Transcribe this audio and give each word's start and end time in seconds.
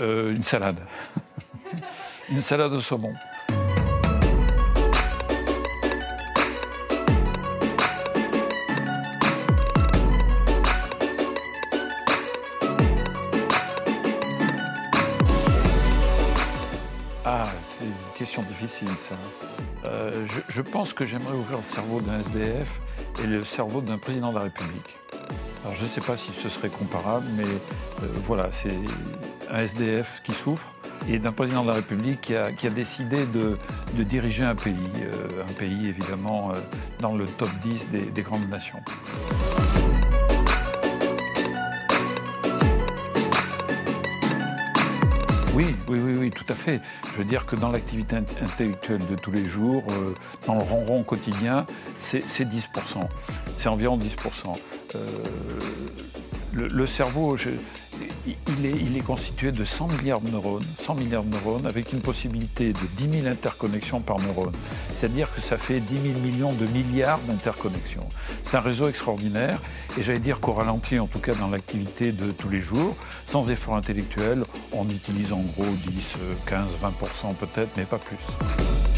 Euh, 0.00 0.34
une 0.34 0.44
salade. 0.44 0.80
une 2.30 2.40
salade 2.40 2.72
au 2.72 2.80
saumon. 2.80 3.12
Ah, 17.24 17.44
c'est 17.78 17.84
une 17.84 17.92
question 18.16 18.42
difficile 18.42 18.88
ça. 18.88 19.14
Euh, 19.84 20.26
je, 20.28 20.40
je 20.48 20.62
pense 20.62 20.94
que 20.94 21.04
j'aimerais 21.04 21.34
ouvrir 21.34 21.58
le 21.58 21.64
cerveau 21.64 22.00
d'un 22.00 22.18
SDF 22.20 22.80
et 23.22 23.26
le 23.26 23.44
cerveau 23.44 23.82
d'un 23.82 23.98
président 23.98 24.30
de 24.30 24.36
la 24.36 24.44
République. 24.44 24.96
Alors 25.64 25.76
je 25.76 25.82
ne 25.82 25.88
sais 25.88 26.00
pas 26.00 26.16
si 26.16 26.32
ce 26.42 26.48
serait 26.48 26.70
comparable, 26.70 27.26
mais 27.36 27.44
euh, 27.44 28.06
voilà, 28.26 28.50
c'est 28.50 28.74
un 29.52 29.58
SDF 29.58 30.20
qui 30.24 30.32
souffre 30.32 30.66
et 31.08 31.18
d'un 31.18 31.32
président 31.32 31.62
de 31.62 31.68
la 31.68 31.74
République 31.74 32.22
qui 32.22 32.34
a, 32.36 32.52
qui 32.52 32.66
a 32.66 32.70
décidé 32.70 33.24
de, 33.26 33.56
de, 33.94 34.02
diriger 34.02 34.44
un 34.44 34.54
pays, 34.54 34.76
euh, 35.02 35.42
un 35.48 35.52
pays 35.52 35.88
évidemment 35.88 36.50
euh, 36.50 36.54
dans 37.00 37.14
le 37.14 37.26
top 37.26 37.50
10 37.64 37.88
des, 37.90 38.02
des 38.02 38.22
grandes 38.22 38.48
nations. 38.48 38.80
Oui, 45.54 45.66
oui, 45.86 45.98
oui, 45.98 46.14
oui, 46.18 46.30
tout 46.30 46.46
à 46.48 46.54
fait. 46.54 46.80
Je 47.12 47.18
veux 47.18 47.24
dire 47.24 47.44
que 47.44 47.56
dans 47.56 47.70
l'activité 47.70 48.16
intellectuelle 48.16 49.02
de 49.10 49.16
tous 49.16 49.32
les 49.32 49.46
jours, 49.50 49.84
euh, 49.90 50.14
dans 50.46 50.54
le 50.54 50.62
ronron 50.62 51.02
quotidien, 51.02 51.66
c'est 51.98 52.24
10%. 52.24 52.68
C'est 53.58 53.68
environ 53.68 53.98
10%. 53.98 54.56
Euh, 54.94 54.98
le, 56.54 56.68
le, 56.68 56.86
cerveau, 56.86 57.36
je, 57.36 57.50
il, 58.26 58.96
est, 58.96 59.00
constitué 59.00 59.52
de 59.52 59.64
100 59.64 59.88
milliards 59.88 60.20
de 60.20 60.30
neurones, 60.30 60.64
100 60.78 60.94
milliards 60.94 61.24
de 61.24 61.30
neurones, 61.30 61.66
avec 61.66 61.92
une 61.92 62.00
possibilité 62.00 62.72
de 62.72 62.86
10 62.96 63.22
000 63.22 63.26
interconnexions 63.26 64.00
par 64.00 64.20
neurone. 64.20 64.52
C'est-à-dire 64.94 65.32
que 65.34 65.40
ça 65.40 65.58
fait 65.58 65.80
10 65.80 66.02
000 66.12 66.18
millions 66.20 66.52
de 66.52 66.66
milliards 66.66 67.18
d'interconnexions. 67.26 68.08
C'est 68.44 68.56
un 68.56 68.60
réseau 68.60 68.88
extraordinaire, 68.88 69.60
et 69.98 70.02
j'allais 70.02 70.20
dire 70.20 70.40
qu'au 70.40 70.52
ralenti, 70.52 70.98
en 70.98 71.06
tout 71.06 71.18
cas 71.18 71.34
dans 71.34 71.48
l'activité 71.48 72.12
de 72.12 72.30
tous 72.30 72.48
les 72.48 72.60
jours, 72.60 72.96
sans 73.26 73.50
effort 73.50 73.76
intellectuel, 73.76 74.44
on 74.72 74.88
utilise 74.88 75.32
en 75.32 75.40
gros 75.40 75.64
10, 75.64 76.14
15, 76.46 76.66
20% 76.80 77.34
peut-être, 77.34 77.70
mais 77.76 77.84
pas 77.84 77.98
plus. 77.98 78.91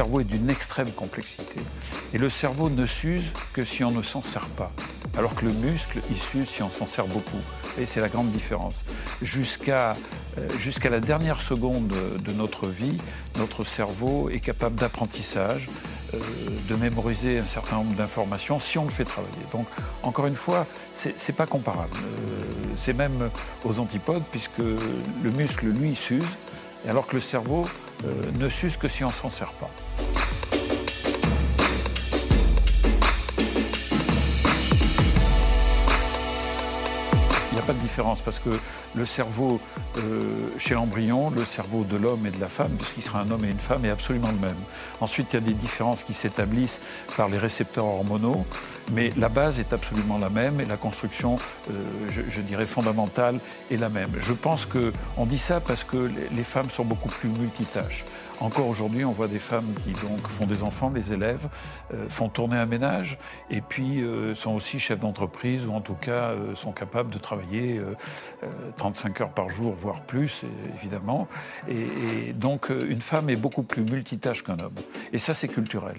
Cerveau 0.00 0.20
est 0.20 0.24
d'une 0.24 0.48
extrême 0.48 0.90
complexité. 0.92 1.60
Et 2.14 2.18
le 2.18 2.30
cerveau 2.30 2.70
ne 2.70 2.86
s'use 2.86 3.32
que 3.52 3.66
si 3.66 3.84
on 3.84 3.90
ne 3.90 4.02
s'en 4.02 4.22
sert 4.22 4.46
pas. 4.56 4.72
Alors 5.18 5.34
que 5.34 5.44
le 5.44 5.52
muscle, 5.52 6.00
il 6.10 6.18
s'use 6.18 6.48
si 6.48 6.62
on 6.62 6.70
s'en 6.70 6.86
sert 6.86 7.06
beaucoup. 7.06 7.42
Et 7.78 7.84
c'est 7.84 8.00
la 8.00 8.08
grande 8.08 8.30
différence. 8.30 8.82
Jusqu'à 9.20 9.94
euh, 10.38 10.88
la 10.90 11.00
dernière 11.00 11.42
seconde 11.42 11.92
de 12.24 12.32
notre 12.32 12.66
vie, 12.66 12.96
notre 13.36 13.66
cerveau 13.66 14.30
est 14.30 14.40
capable 14.40 14.76
d'apprentissage, 14.76 15.68
euh, 16.14 16.18
de 16.70 16.76
mémoriser 16.76 17.38
un 17.38 17.46
certain 17.46 17.76
nombre 17.76 17.94
d'informations 17.94 18.58
si 18.58 18.78
on 18.78 18.86
le 18.86 18.90
fait 18.90 19.04
travailler. 19.04 19.44
Donc, 19.52 19.66
encore 20.02 20.26
une 20.28 20.40
fois, 20.46 20.66
c'est 20.96 21.36
pas 21.36 21.46
comparable. 21.46 21.92
Euh, 21.94 22.42
c'est 22.78 22.94
même 22.94 23.28
aux 23.66 23.78
antipodes, 23.78 24.24
puisque 24.32 24.64
le 25.26 25.30
muscle, 25.30 25.66
lui, 25.66 25.94
s'use, 25.94 26.24
alors 26.88 27.06
que 27.06 27.16
le 27.16 27.22
cerveau 27.22 27.66
ne 28.38 28.48
s'use 28.48 28.76
que 28.76 28.88
si 28.88 29.04
on 29.04 29.10
s'en 29.10 29.30
sert 29.30 29.52
pas. 29.52 29.70
N'y 37.60 37.64
a 37.64 37.66
pas 37.66 37.78
de 37.78 37.78
différence 37.78 38.20
parce 38.20 38.38
que 38.38 38.50
le 38.94 39.06
cerveau 39.06 39.60
euh, 39.98 40.48
chez 40.58 40.74
l'embryon, 40.74 41.30
le 41.30 41.44
cerveau 41.44 41.84
de 41.84 41.96
l'homme 41.96 42.26
et 42.26 42.30
de 42.30 42.40
la 42.40 42.48
femme, 42.48 42.72
puisqu'il 42.78 43.02
sera 43.02 43.20
un 43.20 43.30
homme 43.30 43.44
et 43.44 43.50
une 43.50 43.58
femme, 43.58 43.84
est 43.84 43.90
absolument 43.90 44.30
le 44.30 44.38
même. 44.38 44.56
Ensuite, 45.00 45.28
il 45.32 45.34
y 45.34 45.38
a 45.38 45.40
des 45.40 45.54
différences 45.54 46.02
qui 46.02 46.14
s'établissent 46.14 46.80
par 47.16 47.28
les 47.28 47.38
récepteurs 47.38 47.84
hormonaux, 47.84 48.44
mais 48.92 49.10
la 49.16 49.28
base 49.28 49.58
est 49.58 49.72
absolument 49.72 50.18
la 50.18 50.30
même 50.30 50.60
et 50.60 50.64
la 50.64 50.76
construction, 50.76 51.36
euh, 51.70 51.72
je, 52.10 52.40
dirais, 52.40 52.66
fondamentale 52.66 53.38
est 53.70 53.76
la 53.76 53.88
même. 53.88 54.10
Je 54.20 54.32
pense 54.32 54.66
qu'on 54.66 55.26
dit 55.26 55.38
ça 55.38 55.60
parce 55.60 55.84
que 55.84 56.10
les 56.32 56.44
femmes 56.44 56.70
sont 56.70 56.84
beaucoup 56.84 57.08
plus 57.08 57.28
multitâches. 57.28 58.04
Encore 58.40 58.68
aujourd'hui, 58.68 59.04
on 59.04 59.12
voit 59.12 59.28
des 59.28 59.38
femmes 59.38 59.74
qui 59.84 59.92
donc 59.92 60.26
font 60.26 60.46
des 60.46 60.62
enfants, 60.62 60.88
des 60.88 61.12
élèves, 61.12 61.48
euh, 61.92 62.08
font 62.08 62.30
tourner 62.30 62.56
un 62.56 62.64
ménage 62.64 63.18
et 63.50 63.60
puis 63.60 64.00
euh, 64.00 64.34
sont 64.34 64.54
aussi 64.54 64.80
chefs 64.80 64.98
d'entreprise 64.98 65.66
ou 65.66 65.72
en 65.72 65.82
tout 65.82 65.94
cas 65.94 66.30
euh, 66.30 66.54
sont 66.54 66.72
capables 66.72 67.12
de 67.12 67.18
travailler 67.18 67.80
35 68.76 69.20
heures 69.20 69.34
par 69.34 69.48
jour, 69.50 69.74
voire 69.74 70.00
plus, 70.02 70.42
évidemment. 70.76 71.28
Et, 71.68 72.28
et 72.28 72.32
donc 72.32 72.70
une 72.70 73.02
femme 73.02 73.28
est 73.28 73.36
beaucoup 73.36 73.62
plus 73.62 73.82
multitâche 73.82 74.42
qu'un 74.42 74.58
homme. 74.58 74.74
Et 75.12 75.18
ça, 75.18 75.34
c'est 75.34 75.48
culturel. 75.48 75.96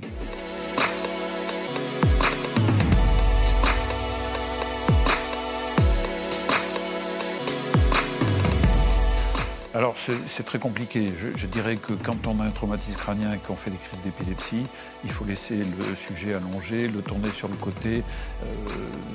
Alors 9.82 9.96
c'est 10.28 10.44
très 10.44 10.60
compliqué. 10.60 11.12
Je, 11.36 11.48
dirais 11.48 11.76
que 11.76 11.94
quand 11.94 12.28
on 12.28 12.40
a 12.40 12.44
un 12.44 12.52
traumatisme 12.52 12.94
crânien 12.94 13.34
et 13.34 13.40
qu'on 13.40 13.56
fait 13.56 13.72
des 13.72 13.78
crises 13.78 14.00
d'épilepsie, 14.04 14.68
il 15.04 15.12
faut 15.12 15.26
laisser 15.26 15.56
le 15.56 15.96
sujet 15.96 16.36
allongé, 16.36 16.88
le 16.88 17.02
tourner 17.02 17.30
sur 17.30 17.48
le 17.48 17.56
côté, 17.56 18.04
euh, 18.44 18.46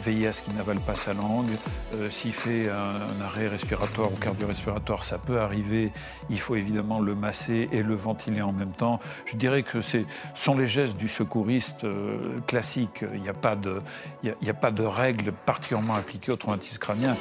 veiller 0.03 0.27
à 0.27 0.33
ce 0.33 0.43
qu'il 0.43 0.55
n'avale 0.55 0.81
pas 0.81 0.97
sa 0.97 1.15
langue. 1.15 1.53
Euh, 1.95 2.11
S'il 2.11 2.33
fait 2.33 2.69
un, 2.69 3.25
arrêt 3.25 3.47
respiratoire 3.47 4.13
ou 4.13 4.17
cardio-respiratoire, 4.17 5.05
ça 5.05 5.19
peut 5.19 5.39
arriver. 5.39 5.93
Il 6.31 6.41
faut 6.41 6.57
évidemment 6.57 6.99
le 6.99 7.15
masser 7.15 7.69
et 7.71 7.85
le 7.85 7.95
ventiler 7.95 8.43
en 8.43 8.51
même 8.53 8.73
temps. 8.73 8.99
Je 9.27 9.37
dirais 9.37 9.63
que 9.63 9.81
ce 9.83 9.99
sont 10.35 10.57
les 10.57 10.67
gestes 10.67 10.97
du 10.97 11.07
secouriste 11.07 11.85
euh, 11.85 12.41
classique. 12.49 13.05
Il 13.15 13.21
n'y 13.23 13.29
a 13.29 13.35
pas 13.35 13.55
de 13.55 14.83
règles 14.83 15.31
particulièrement 15.31 15.95
appliquées 15.95 16.33
au 16.33 16.37
traumatisme 16.37 16.79
crânien. 16.79 17.15